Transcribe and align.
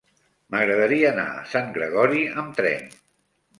M'agradaria 0.55 1.11
anar 1.17 1.27
a 1.35 1.45
Sant 1.53 1.71
Gregori 1.77 2.25
amb 2.43 2.59
tren. 2.63 2.91